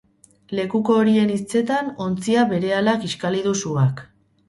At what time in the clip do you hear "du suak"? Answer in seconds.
3.49-4.07